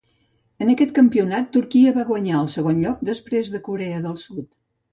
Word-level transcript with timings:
En 0.65 0.71
aquest 0.71 0.93
campionat, 0.95 1.51
Turquia 1.57 1.93
va 1.99 2.07
guanyar 2.09 2.39
el 2.45 2.51
segon 2.55 2.81
lloc 2.87 3.07
després 3.13 3.55
de 3.57 3.63
Corea 3.71 4.05
del 4.09 4.21
Sud. 4.27 4.49